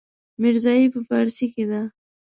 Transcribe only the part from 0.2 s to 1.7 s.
ميرزايي په پارسي کې